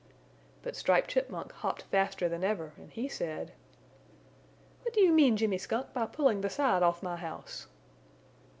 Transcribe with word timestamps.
But 0.63 0.75
Striped 0.75 1.11
Chipmunk 1.11 1.51
hopped 1.51 1.83
faster 1.83 2.27
than 2.27 2.43
ever 2.43 2.73
and 2.75 2.91
he 2.91 3.07
said: 3.07 3.53
"What 4.81 4.95
do 4.95 4.99
you 5.01 5.11
mean, 5.11 5.37
Jimmy 5.37 5.59
Skunk, 5.59 5.93
by 5.93 6.07
pulling 6.07 6.41
the 6.41 6.49
side 6.49 6.81
off 6.81 7.03
my 7.03 7.17
house?" 7.17 7.67